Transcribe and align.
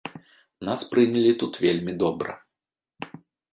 Нас 0.69 0.85
прынялі 0.93 1.33
тут 1.45 1.61
вельмі 1.67 1.93
добра. 2.07 2.37